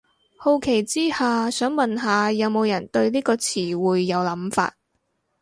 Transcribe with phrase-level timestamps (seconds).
[0.35, 4.73] 好奇之下，想問下有無人對呢個詞彙有諗法